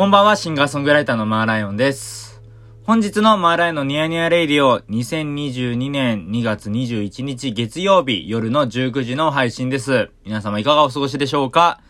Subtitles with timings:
[0.00, 2.40] こんばんは、シンガーソングライターのマーライオンです。
[2.84, 10.08] 本日のマーライオンのニヤニヤレイディオ、2022年2月21日月曜日夜の19時の配信です。
[10.24, 11.82] 皆様いかがお過ごしでしょうか？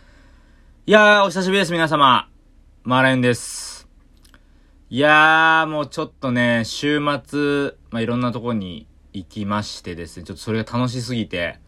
[0.87, 2.29] いやー、お久しぶりです、皆様。
[2.83, 3.87] マーライオンです。
[4.89, 11.61] いやー、もうちょっとね、週末、まあ、いろんなとこに行きましてですね、ちょっとそれが楽しすぎて、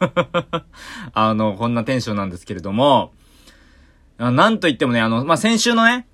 [1.14, 3.14] あの、こんなテンションなんですけれども、
[4.18, 6.06] なんと言ってもね、あの、まあ、先週のね、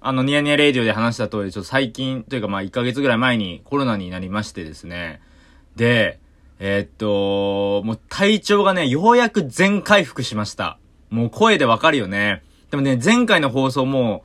[0.00, 5.20] あの、ニヤニヤレイディオで話した通り、ちょっと最近、というかまあ、1ヶ月ぐらい前にコロナになりましてですね。
[5.74, 6.20] で、
[6.60, 10.78] えーっと、もう体調がね、ようやく全回復しました。
[11.10, 12.42] もう声でわかるよね。
[12.70, 14.24] でもね、前回の放送も、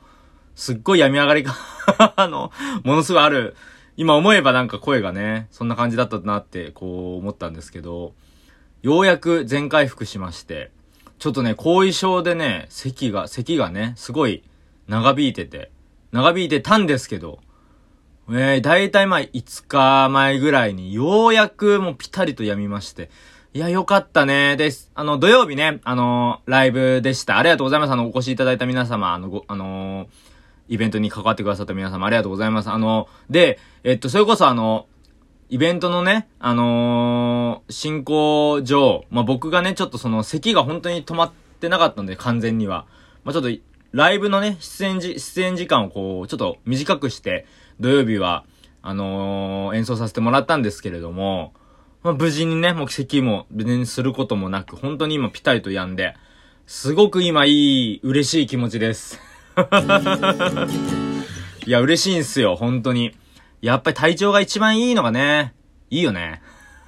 [0.54, 1.54] すっごい病み上がりが、
[2.16, 2.52] あの、
[2.84, 3.56] ものすごいある。
[3.96, 8.14] 今思えばなんか声がね、そんな感じだったなって、こう思ったんですけど、
[8.82, 10.70] ようやく全回復しまして、
[11.24, 14.44] ちょっとね、後遺症でね、咳が、咳がね、すごい
[14.88, 15.70] 長引いてて、
[16.12, 17.38] 長引いてたんですけど、
[18.28, 23.08] えー、だいたいまあ5日前ぐらいにようやくもうピタリと止みまして、
[23.54, 24.58] いや、よかったね。
[24.58, 24.90] です。
[24.94, 27.38] あの、土曜日ね、あのーライブでした。
[27.38, 27.92] ありがとうございます。
[27.94, 30.08] あの、お越しいただいた皆様、あの、ご、あのー
[30.68, 32.68] イベントに関わってくださった皆様、ありがとうございます。
[32.68, 34.88] あの、で、えっと、それこそあの、
[35.50, 42.86] イベントのね、あのー進行上、まあ、僕がね、ちょっとその、咳が本当に止まってなかったんで、完全には。
[43.24, 43.50] まあ、ちょっと、
[43.92, 47.46] ライブのね、出演時、出演時間をこう、ちょっと短くして、
[47.78, 48.44] 土曜日は、
[48.82, 51.52] あのー演奏させてもらったんですけれども、
[52.02, 56.14] まあ、無事にね、もう咳も別にすることもなく、本当に今ピタリと止んで、
[56.66, 59.20] すごく今いい、嬉しい気持ちです。
[61.66, 63.14] いや、嬉しいんすよ、本当に。
[63.64, 65.54] やっぱり体調が一番いいのがね、
[65.88, 66.42] いいよね。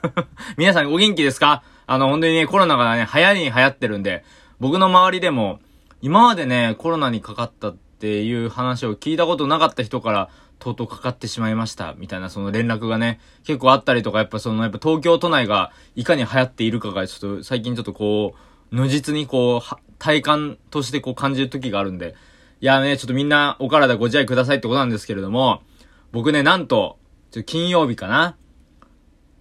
[0.59, 1.63] 皆さんお元気ですか？
[1.87, 4.25] あの、本当にね、コロナがね、流行りに流行ってるんで、
[4.61, 5.59] 僕の周りでも、
[6.03, 10.29] 今までね、コロナにかかったっていう話を聞いたことなかった人から、
[10.59, 18.35] とうとうかかってしまいました、みたいなその連絡がね、結構あったりとか、やっぱその、やっぱ東京都内がいかに流行っているかが、ちょっと最近ちょっとこ
[18.71, 22.15] う、如実にこう、体感としてこう感じる時があるんで、
[22.61, 25.63] いやね、ちょっとみんなお体ご自愛くださいってことなんですけれども、
[26.13, 26.99] 僕ね、なんと、
[27.31, 28.37] ちょ金曜日かな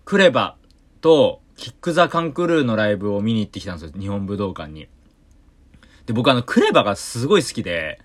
[0.03, 0.57] クレバ
[1.01, 3.99] とキックザカンクルーのライブを見に行ってきたんですよ。
[3.99, 4.87] 日本武道館に。
[6.05, 7.99] で、僕あの、クレバがすごい好きで、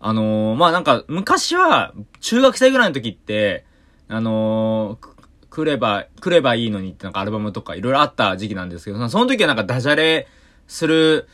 [0.00, 3.64] あのーまあ、なんか、昔は、中学生ぐらいの時って、
[4.08, 5.16] あのー
[5.56, 10.28] クレバ、クレバいいのにってなんかアルバムとかいろいろあった時期なんですけど、その時はなんかダジャレ
[10.66, 11.28] する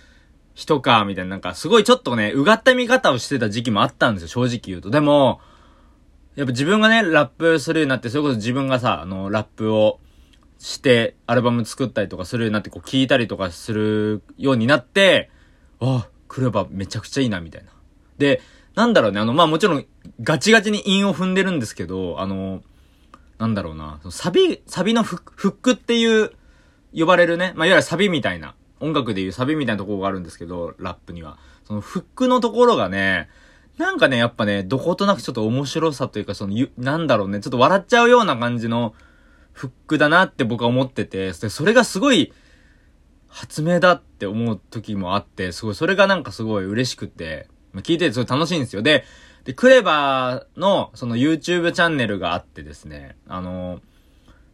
[0.54, 4.90] 人か、みたいな、なんかすごいちょっとね、うがった見方をしてた時期もあったんですよ、正直言うと。
[4.90, 5.40] でも、
[6.34, 10.00] やっぱ自分がね、ラップするようになって、それこそ自分がさ、あの、ラップを
[10.58, 15.30] して、アルバム作ったりとかするようになって、こう聞いたりとかするようになって、
[15.80, 17.70] あ、クレバめちゃくちゃいいな、みたいな。
[18.16, 18.40] で、
[18.74, 19.84] なんだろうね、あの、まあもちろん、
[20.22, 22.62] ガチガチに韻を踏んでるんですけど、あの、
[23.38, 26.32] なんだろうな、サビ、サビのフックフックっていう、
[26.94, 31.38] 呼ばれるね、まあいわゆるサビみたいな、音楽でいうサビみたいなところがあるんですけど、ラップには。
[31.64, 33.28] そのフックのところがね、
[33.82, 38.94] なんかね、やっぱね、どことなくちょっと面白さというか、その、ゆなんだろうね、ちょっと笑っちゃうような感じの
[39.52, 42.32] フックだなって僕は思ってて、それがすごい、
[43.28, 48.82] 発明だって思う時もあって、すごい、それがなんかすごい嬉しくて、ま聞いててすごい楽しいんですよ。
[48.82, 49.04] で、
[49.44, 53.80] で、クレバーの、その YouTube チャンネルがあってですね、あの、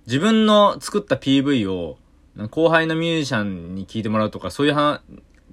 [0.06, 1.98] 自分の作った PV を、
[2.50, 5.02] 後輩のミュージシャンに聞いてもらうとか、そういうは、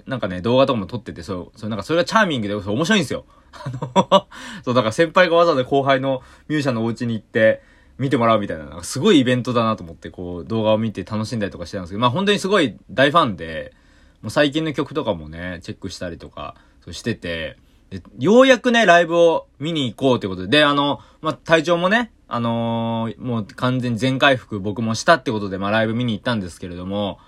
[0.06, 3.26] なんかね、動画とかも撮ってて、そう、そう、なんかそれがチャーミングで、面白いんですよ。
[3.64, 4.28] あの、
[4.64, 7.62] そう、だから先輩がわざわざ後輩のミュージシャンのお家に行って、
[7.98, 13.74] 見てもらうみたいな、なんかすごいイベントだなと思って、こう、動画を見て楽しんだりとかしてたんですけど、まあ本当にすごい大ファンで、
[14.22, 17.58] もう最近の曲とかもね、チェックしたりとか、そうしてて、
[17.90, 27.20] で、ようやくね、ライブを見に行こうということで、で、あの、まあ、体調もね、あのーもう完全に全回復僕もしたってことで、まあ、ライブ見に行ったんですけれども、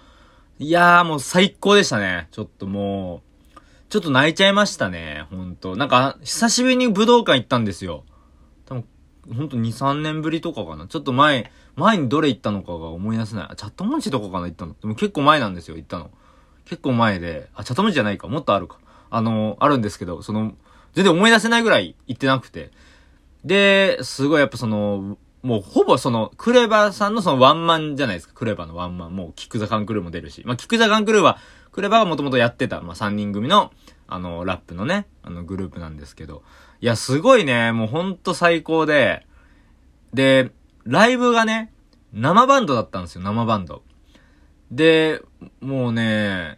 [0.60, 2.28] いやーもう最高でしたね。
[2.32, 3.27] ちょっともう、
[3.90, 5.78] ちょっと泣いちゃいましたね、ほんと。
[5.78, 8.04] なんか、久しぶりに武道館行ったんですよ。
[8.66, 8.86] 多分、
[9.34, 10.88] ほんと2、3年ぶりとかかな。
[10.88, 13.48] ちょっと前、前にどれ行ったのかが思い出せない。
[13.52, 14.74] あチャットモンチとかかな行ったの？
[14.74, 16.12] でも結構前なんですよ、行ったの。
[16.66, 18.80] 結構前で、あ、チャットモンチじゃないか、もっとあるか。
[19.10, 20.54] あの、あるんですけど、その、
[20.94, 22.72] 全然思い出せないぐらい行ってなくて。
[23.46, 28.34] で、すごいやっぱその、もうほぼその、クレバさんのそのワンマンじゃないですか。
[28.34, 29.16] クレバのワンマン。
[29.16, 30.44] もう、キックザカンクルーも出るし。
[30.46, 31.38] まあ、キックザカンクルーは、
[31.72, 33.72] クレバがもともとやってた、まあ、3人組の、
[34.08, 36.44] あの、ラップのね、あの、グループなんですけど。
[36.82, 39.26] いや、すごいね、もうほんと最高で、
[40.14, 40.52] で、
[40.84, 41.72] ライブがね、
[42.12, 43.84] 生バンドだったんですよ、生バンド。
[44.70, 45.22] で、
[45.62, 46.58] もうね、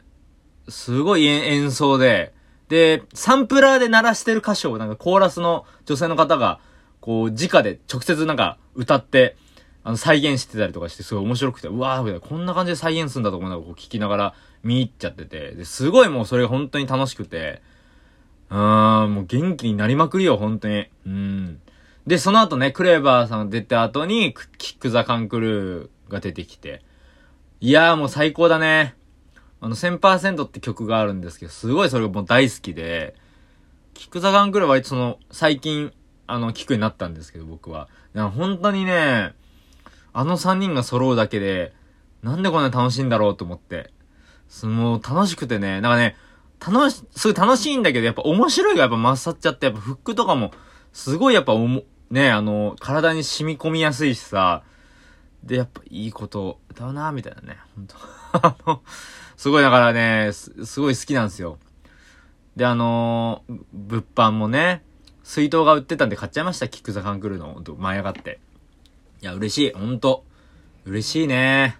[0.68, 2.33] すごい演奏で、
[2.69, 6.59] で、サンプラーで鳴らしてる歌詞をなんかコーラスの女性の方が、
[7.01, 9.36] こう、直で直接なんか歌って、
[9.84, 17.62] あの、再現してたりとかして、すごい面白くて、うわー、こんな感じで再現するんだと思いながらこう聞きながら見入っちゃってて、ですごいもうそれが本当に楽しくて、
[18.50, 20.88] うーん、もう元気になりまくりよ、本当に。
[21.06, 21.62] うん。
[22.07, 26.81] で、その後ね、クレーバーさんが出た後に、キックザカンクルーが出てきて、
[27.62, 28.95] いやーもう最高だね。
[29.62, 33.16] あの、1000%って曲があるんですけど、すごいそれがもう大好きで、
[33.94, 35.94] キックザガンクルーは割とその、最近、
[36.31, 37.90] あの、聞くようになったんですけど、僕は。
[38.14, 39.34] 本当にね、
[40.14, 41.74] あの3人が揃うだけで、
[42.24, 43.92] なんでこんな楽しいんだろうと思って。
[44.64, 46.16] もう楽しくてね、なんかね、
[46.60, 50.52] 楽し、すごい楽しいんだけど、やっぱ面白いがやっぱ勝っちゃって、やっぱフックとかも、
[50.92, 54.64] すごいやっぱおも、ね、あの、体に染み込みやすいしさ、
[55.44, 57.96] で、やっぱいいこと歌うなみたいなね、ほんと。
[58.34, 58.81] あの、
[59.38, 61.58] すごいだからね、す、すごい好きなんですよ。
[62.56, 64.84] で、あのー、物販もね、
[65.30, 68.40] 水筒が売ってたんで買っちゃいました、キックザカンクルーの、ほんと、舞い上がって。
[69.22, 70.24] いや、嬉しい、ほんと。
[70.86, 71.78] 嬉しいね。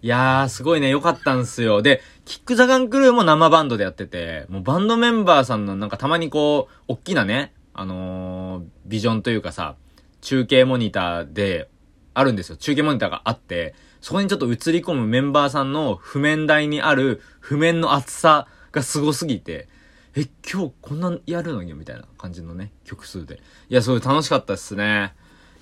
[0.00, 1.82] いやー、すごいね、良かったんすよ。
[1.82, 9.74] で、キックザカンクルーも生バンドでやってて、もうバンドメンバーさんのなんかたまにこう、おっきなね、あのー、ビジョンというかさ、
[10.20, 11.68] 中継モニターで、
[12.14, 12.56] あるんですよ。
[12.56, 19.66] 中継モニターがあって、そこにちょっと映り込むメンバーさんの譜面台にある譜面の厚さがすごすぎて、
[20.20, 23.40] え、今日こんなやるのにみたいな感じのね、曲数で。
[23.68, 25.14] いや、それ楽しかったっすね。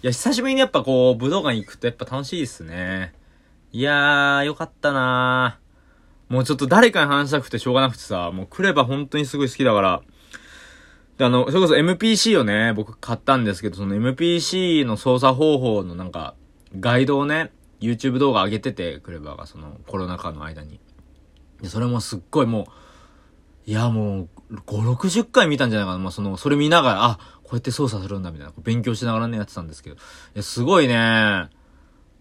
[0.03, 3.13] いや、久しぶりにやっぱこう、武道館行くとやっぱ楽しいっすね。
[3.73, 6.33] いやー、よかったなー。
[6.33, 10.03] もうちょっと誰かに話したくてしょうがなくてさ、もう来れば本当にすごい好きだから。
[11.19, 16.35] で、あの、それこそ MPC をね、僕買ったんですけど、その MPC の操作方法のなんか、
[16.81, 20.81] ガイドをね、YouTube 動画上げてて、クレバーがそのコロナ禍の間に。
[21.61, 22.67] で、それもすっごいもう、
[23.67, 25.99] いやもう、5、60回見たんじゃないかな。
[25.99, 28.53] まあ、その、それ見ながら、あ、こうやって操作するんだ、みたいな。
[28.63, 29.97] 勉強しながらね、やってたんですけど。
[29.97, 29.99] い
[30.35, 31.49] や、すごいね。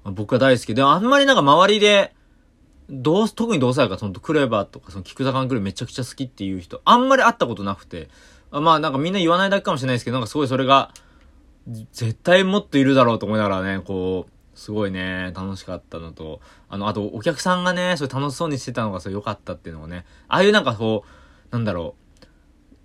[0.05, 2.15] 僕は大好きで、あんまりなんか周りで、
[2.89, 8.09] どう、特にどうさやか、その、クレバーとか、その、キクザカンクルめちゃくちゃ好きっていう人、あんまり会ったことなくて、
[8.49, 10.91] あまあなんかみんな言わないだけかもしれないですけど、なんかすごいそれが、
[11.67, 16.39] 絶対もっといるだろうと思いながらね、こう、すごいね、楽しかったのと、
[16.69, 21.24] あの、あとお客さんがね、それ楽しそうにしてたのがそれ良かったっていうのもね、ああいうなんかこう、
[21.55, 21.95] なんだろ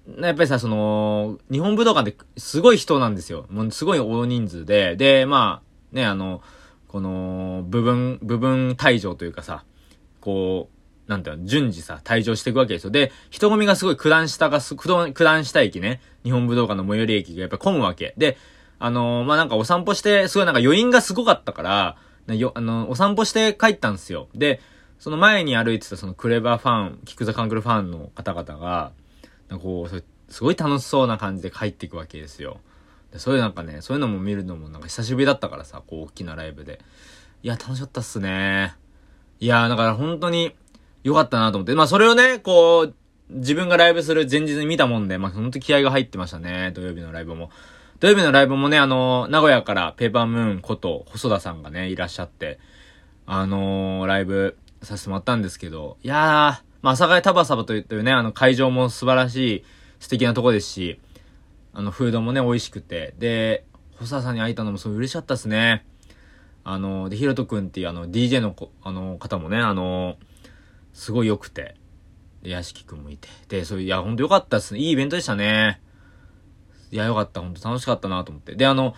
[0.07, 3.47] う、やっぱりさ、その、日本武道館ってすごい人なんですよ。
[3.51, 5.61] もうすごい大人数で、で、ま
[5.93, 6.41] あ、ね、あの、
[6.87, 9.65] この、部分、部分退場というかさ、
[10.21, 10.69] こ
[11.07, 12.91] う、なんていうの、順次さ、退場していくわけですよ。
[12.91, 18.15] で、人混みがすごい九段下がす、九段下駅ね、日本武道館の最寄り駅がやっぱ混むわけ。
[18.17, 18.39] で、
[18.79, 21.97] あのー、まあ、なんかお散歩して、すごいなんか余韻がすごかったか
[22.29, 24.29] ら、よ、あの、お散歩して帰ったんですよ。
[24.33, 24.61] で、
[25.01, 28.93] その前に歩いてたそのクレバーファン、キックザカンクルファンの方々が、
[29.49, 32.61] なんかこう、すごい楽しそうな感じで帰っていくわけですよ。
[33.11, 36.81] でそういうなんかね、そういうのも見るのもなんか久しぶりだったからさ、こう大きなライブで。
[37.43, 38.75] いや、楽しかったっすね。
[39.41, 40.55] いや、だから本当に
[41.03, 41.75] 良かったなと思って。
[41.75, 42.95] まあそれをね、こう、
[43.31, 47.51] 自分がライブする前日に見たもんで、まあ本当気合が入ってましたね、土曜日のライブも。
[48.01, 52.59] 土曜日のライブもね、あの、名古屋からペーパームーンこと細田さんがね、いらっしゃって、
[53.27, 59.65] あのー、ライブさせてもらったんですけど、いやー、まあ、阿佐ヶ谷タバサバというね、あの会場も素晴らしい
[59.99, 61.01] 素敵なとこですし、
[61.73, 63.65] あの、フードもね、美味しくて、で、
[63.99, 65.85] 細田さんに会えたのもすごい嬉しかったですね。
[66.65, 70.17] あの、で、ひろとくんっていうあの、DJ のあの、方もね、あの、
[70.93, 71.77] すごい良くて、
[72.43, 74.81] で、屋敷くんもいて、で、そういう、いや、ほんと良かったっすね。
[74.81, 75.81] いいイベントでしたね。
[76.91, 77.41] いや、よかった。
[77.41, 78.55] ほんと楽しかったなと思って。
[78.57, 78.95] で、あの、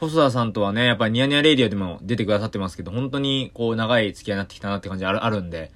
[0.00, 5.72] 細田さんとはね、やっぱりニヤニヤレイディオでも出てくださってますけど、本当にこう長い付き合いになってきたなって感じあるあるんで、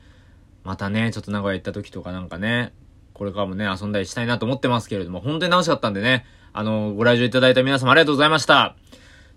[0.63, 2.73] またね、ちょっと名古屋行った時とかなんかね、
[3.15, 8.77] これからもね、遊んだりしたいなと思ってますけれども、本当に楽しかったんでね、あの、ご来場いただいた皆様ありがとうございました。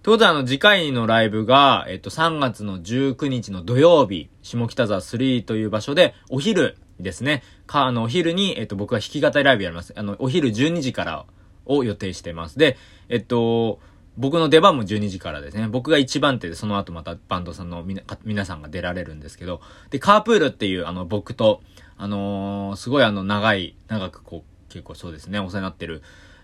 [0.04, 7.42] ということで、あの、次回のライブが、えっと、3月の19日の土曜日、下北沢3という場所で、お昼ですね。
[7.66, 9.94] か、あの、お昼に、えっと、僕は弾き語りライブやります。
[9.98, 11.26] あの、お昼12時から
[11.66, 12.60] を予定してます。
[12.60, 12.78] で、
[13.10, 13.80] えっと、
[14.18, 15.68] 僕の出番も12時からですね。
[15.68, 21.62] 僕が1番手で、その後またバンドさんのみな、皆さんが出られるんですけど、で、カープールっていう、あの、僕と、
[21.98, 26.02] あのー、すごいあの、長い、長くこう、結構そうですね、お世話になってる、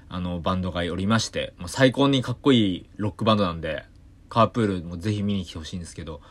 [0.10, 3.86] あの、バンドがおりまして、もう最高にかっこいいロックバンドなんで、
[4.30, 6.22] カープールもぜひ見に来てほしいんですけど、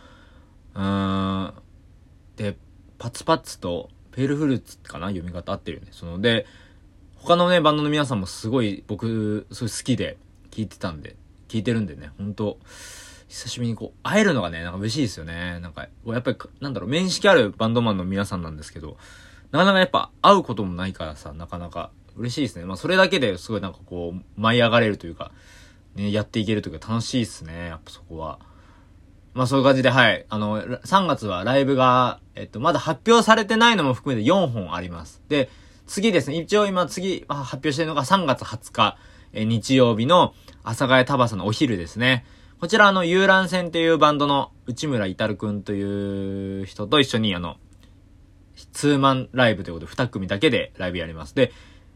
[0.75, 1.55] うーん、
[2.37, 2.57] で、
[2.99, 5.07] パツパツと、ペールフルーツかな？
[5.07, 5.91] 読み方合ってるよね。
[5.93, 6.47] その、で、
[7.17, 10.19] 他のね、バンドの皆さんもすごい僕、すごい好きで
[10.51, 11.17] 聞いてたんで、
[11.51, 12.59] 聞いてるんでね、ほんと、
[13.29, 15.59] 久しぶりにこう、会えるのがね、なんか嬉しいですよね。
[15.61, 18.97] なんか、やっぱり、なんだろう、面識あるバンドマンの皆さんなんですけど、
[19.51, 22.65] なかなかやっぱ会うこともないからさ、なかなか、嬉しいですね。
[22.65, 25.33] まあ、それだけですごいなんかこう、舞い上がれるというか、
[25.95, 27.67] ね、やっていけるというか楽しいですね。
[27.67, 28.39] やっぱそこは。
[29.33, 30.27] まあそういう感じで、はい。
[30.29, 35.23] あの、3月はライブが、えっと、まだ発表されてないのも含めて4本あります。
[35.29, 35.49] で、
[35.87, 38.97] 次ですね、一応今次発表してるのが3月20日、
[39.33, 42.25] え日曜日の阿佐ヶ谷タバサのお昼ですね。
[42.61, 47.57] こちらあの、遊覧船っていうバンドの内村至くんという人と一緒にあの、
[48.73, 51.35] ツーマンライブということで2組だけでライブやります。
[51.35, 51.53] で、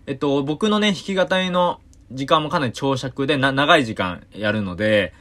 [0.07, 1.81] えっと、僕のね、弾き語りの
[2.13, 5.13] 時間もかなり長尺でな、長い時間やるので、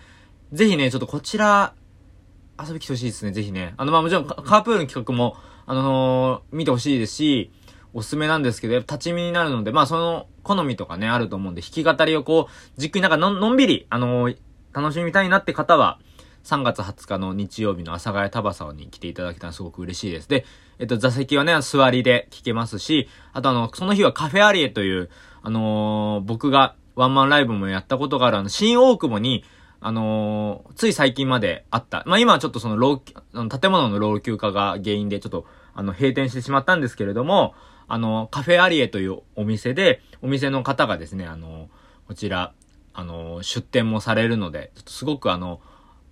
[0.52, 1.74] ぜひね、ちょっとこちら、
[2.66, 3.74] 遊び来てほしいですね、ぜひね。
[3.78, 7.52] あの、まあもちろんカープールの企画も、あのー、見てほしいですし、
[7.94, 14.38] おすすめなんですけど、やっぱ立ち見になるので、まあその、好みとかね、あると思うんで、弾き語りをこう、じっくりなんかののんびり、あのー、
[14.74, 16.00] 楽しみたいなって方は、
[16.44, 20.28] 3月20日の日曜日の阿佐ヶ谷タバサに来ていただけたらすごく嬉しいです。
[20.28, 20.46] で、
[20.80, 25.10] えっと、座席はね、座りで聞けますし、あとあの、その日はカフェアリエという、
[25.42, 29.46] あのー、僕がワンマンライブもやったことがあるあの、新大久保に、
[29.80, 32.04] あのー、つい最近まであった。
[32.06, 33.02] まあ、今はちょっとその老、
[33.34, 37.56] あの建物の老朽化が原因でちょっと、あの、閉店してしまったんですけれども、
[37.88, 41.70] あの、カフェアリエというお店で、お店の方がですね、あの、
[42.08, 42.54] こちら、
[42.94, 45.62] あの、出店もされるので、ちょっとすごくあの、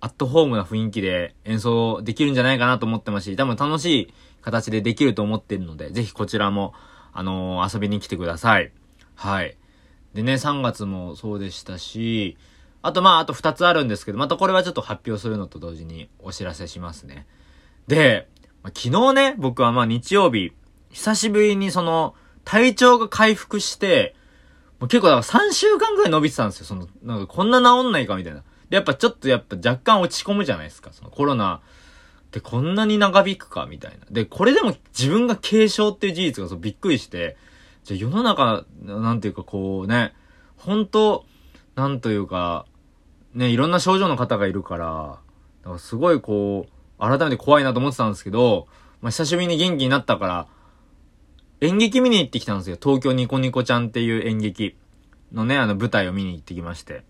[0.00, 6.74] アットホームな雰囲気で演奏できるんじゃないかなと思ってますし、多分楽しい形でできると思ってるので、ぜひこちらも、
[7.12, 8.72] あの、遊びに来てください。
[9.14, 9.56] はい。
[10.14, 12.36] でね、3月もそうでしたし、
[12.82, 17.26] あとまあ、あと2つあるんですけど、またこれはちょっと発表するのと同時にお知らせしますね。
[17.86, 18.28] で、
[18.64, 20.52] 昨日ね、僕はまあ日曜日、
[20.92, 24.14] 久しぶりにその、体調が回復して、
[24.78, 26.66] もう結構だから3週間くらい伸びてたんですよ。
[26.66, 28.42] その、なんかこんな治んないかみたいな。
[28.68, 30.90] で、やっぱちょっとやっぱ若干落ち込むじゃないですか。
[30.92, 31.60] そのコロナ
[32.26, 34.06] ってこんなに長引くかみたいな。
[34.10, 37.36] で、これでも自分が軽症っていう事実がそうびっくりして、
[37.84, 40.14] じゃ世の中、なんていうかこうね、
[40.56, 41.24] 本当
[41.74, 42.66] なんというか、
[43.34, 45.18] ね、いろんな症状の方がいるから、
[45.62, 48.66] だからすごいこう、改めて怖いなと思ってたんですけど、
[49.00, 50.46] まあ、久しぶりに元気になったから、
[51.62, 52.76] 演劇見に行ってきたんですよ。
[52.82, 54.76] 東京ニコニコちゃんっていう演劇
[55.32, 57.04] のね、あの舞台を見に行ってきまして。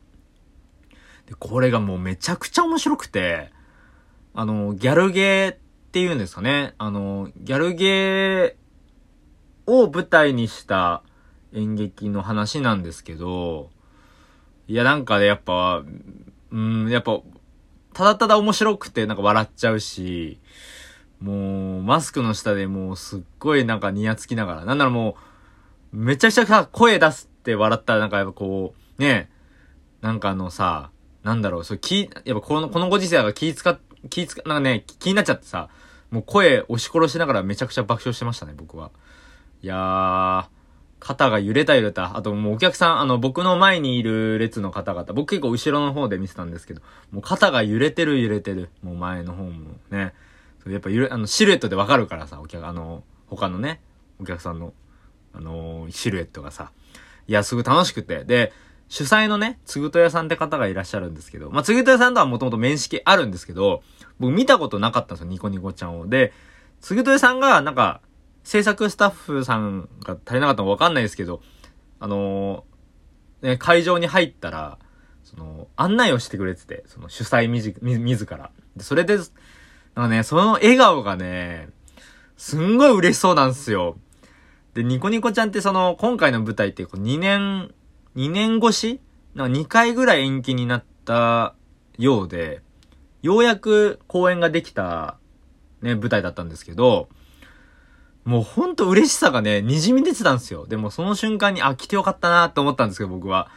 [1.27, 3.51] で、これがもうめちゃくちゃ面白くて、
[4.35, 5.57] あの、ギャルゲーっ
[5.91, 6.75] ていうんですかね。
[6.77, 11.03] あの、ギャルゲーを舞台にした
[11.55, 13.71] 演劇の話なんですけど、
[14.69, 15.83] いや、なんかね、やっぱ、
[16.51, 17.21] うん、やっぱ、
[17.95, 20.41] ただただ面白くてなんか笑っちゃうし、
[21.23, 25.17] もう、マスクの下でもうすっごいなんかニヤつきながら、なんならも
[25.93, 29.31] う、めちゃくちゃさ、声出すって笑ったらなんかやっぱこう、ね、
[30.01, 30.91] なんかあのさ、
[31.23, 33.79] なんだろう、そう、気、やっぱこの、このご時世が気使っ、
[34.11, 35.69] 気使、なんかね、気になっちゃってさ、
[36.11, 38.91] もう声押し殺しながらめちゃくちゃ爆笑してましたね、僕は。
[39.63, 40.47] いやー、
[40.99, 42.17] 肩が揺れた揺れた。
[42.17, 48.71] あともうお客さん、あの、僕の前にいる列の方々、僕結構後ろの方で見てたんですけど、もう肩が揺れてる揺れてる。
[48.83, 50.15] もう前の方もね。
[50.71, 53.81] やっぱ揺れ、あの、シルエットでわかるからさ、お客、あの、他のね、
[54.21, 54.73] お客さんの、
[55.35, 56.73] あのシルエットがさ。
[57.27, 58.25] いや、すごい楽しくて。
[58.25, 58.53] で、
[58.89, 63.83] 主催のね、つぐと屋さんって方がいらっしゃるんですけど、まあ、つぐと屋さんとはもともと面識あるんですけど、
[64.21, 66.09] 僕見たことなかったんですよ、ニコニコちゃんを。
[66.09, 66.33] で、
[66.81, 68.03] つぐと屋さんが、なんか、
[68.45, 71.41] 制作スタッフさんが足りなかったのかわかんないですけど、
[72.01, 74.79] あのー、ね、会場に入ったら、
[75.25, 78.51] その、案内をしてくれてて、その主催みじ、み、自ら。
[78.77, 79.19] で、それで、
[79.95, 81.69] なんかね、その笑顔がね、
[82.37, 83.97] すんごい嬉しそうなんですよ。
[84.75, 87.75] で、ニコニコちゃんってその、今回の舞台ってこう2年
[88.17, 89.01] 2年越し？
[89.35, 91.55] なんか2回ぐらい延期になった
[91.99, 92.61] ようで、
[93.23, 95.17] ようやく公演ができた、
[95.81, 97.09] ね、舞台だったんですけど、
[98.25, 100.67] もうほんと嬉しさがね、滲み出てたんですよ。
[100.67, 103.51] でもその瞬間に、あ、来てよかったなって思ったんですけど、僕は。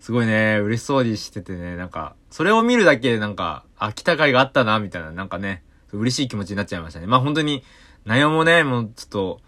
[0.00, 7.06] すごいね、嬉しそうにしててね、なんか、それを見るだけでなんか、あ、来た回があったな、みたいな、なんかね、嬉しい気持ちになっちゃいましたね。
[7.06, 7.62] まあ本当に、
[8.04, 9.40] 内容もね、もうちょっと、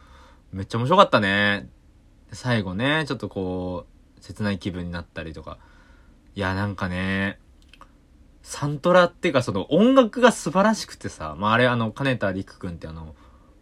[0.53, 1.69] めっちゃ面白かったね。
[2.33, 3.87] 最後ね、ちょっとこ
[4.19, 5.59] う、切ない気分になったりとか。
[6.35, 7.39] いや、なんかね、
[8.43, 13.15] サントラっていうかその音楽が素晴らしくてさ、まああれあの、金田陸くんってあの、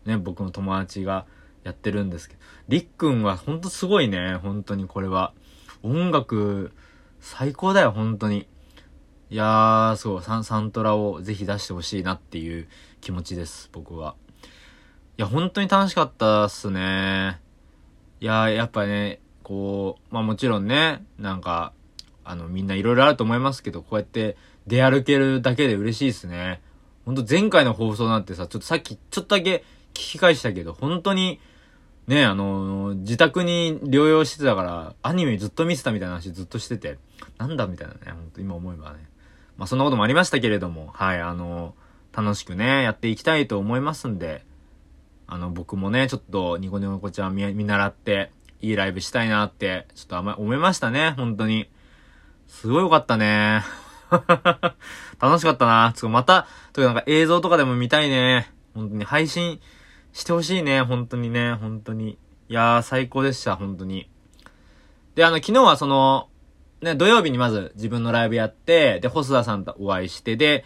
[0.05, 1.27] ね、僕の友達が
[1.65, 5.33] やってるんですけど、りっくんはほんとすごいね、本当にこれは。
[5.83, 6.73] 音楽、
[7.21, 8.47] 最高だよ、本当に。
[9.33, 12.67] いやー、そう、サン、サントラをぜひ出してほしいなっていう
[13.01, 14.17] 気持ちです、僕は。
[15.19, 17.41] いや、本当に楽しかったっすね。
[18.21, 21.73] いやー、やっぱね、こう、まあもちろんね、なんか、
[22.25, 26.61] あの、みんないろいろあると思いますけど、こうやって出歩けるだけで嬉しいですね。
[27.05, 31.39] ほんと前回の放送なんてさ、ちょっとさっきちょっとだけ聞き返したけど、本当に、
[32.09, 36.99] ね、あの、自宅に療養してたから、アニメずっと見てたみたいな話ずっとしてて、
[37.39, 39.10] なんだみたいなね、ほんと今思えばね。
[39.61, 41.75] まあそんなこともありましたけれども、はい、あの、
[42.17, 44.43] 楽しくね、やっていきたいと思いますんで、
[45.27, 51.69] あの、僕もね、ちょっとニコニコちゃん見見習って、いいライブしたいなって、ちょっとあんま思いましたね、本当に。
[52.49, 53.63] すごいよかったね。
[55.21, 55.93] 楽しかったな。
[55.95, 58.51] つかまた、とかなんか映像とかでも見たいね。
[58.75, 59.61] 本当に配信
[60.15, 60.81] してほしいね。
[60.81, 61.53] 本当にね。
[61.53, 62.13] 本当に。
[62.49, 63.57] いやー、最高でした。
[63.57, 64.09] 本当に。
[65.17, 66.30] で、あの、昨日はその、
[66.83, 70.65] ね、土曜日にまず自分のライブやって、で、細田さんとお会いして、で、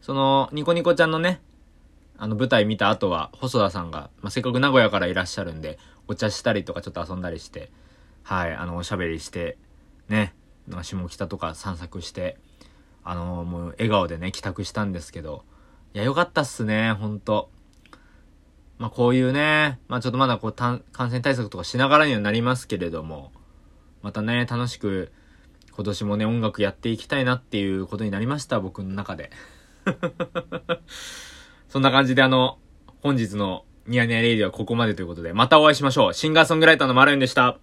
[0.00, 1.40] その、ニコニコちゃんのね、
[2.18, 7.70] あの舞台見た後は、細田さんが、まあ、せっかく名古屋からいらっしゃるんで、お茶したりとかちょっと遊んだりして、
[8.22, 9.58] はい、あの、おしゃべりして、
[10.08, 10.34] ね、
[10.82, 12.38] 下北とか散策して、
[13.02, 15.44] あのもう笑顔でね、帰宅したんですけど、
[15.94, 17.50] いや、よかったっすね、ほんと。
[18.78, 23.32] まあ、こういうね、まあ、ちょっとまだこう、感染対策とかしながらにはなりますけれども、
[24.02, 25.12] またね、楽しく、
[25.76, 29.30] 今年もね、音楽やっていきたいなっていうことになりました、僕の中で。
[31.68, 32.58] そんな感じであの、
[33.02, 36.14] 本日のニヤニヤレイディはここまでということで、またお会いしましょう。
[36.14, 37.58] シンガーソングライターのマラユンでした。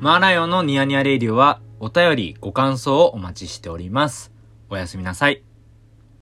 [0.00, 4.32] マーライオンのニヤニヤレイディオはお便り、ご感想をお待ちしております。
[4.70, 5.47] おやすみなさい。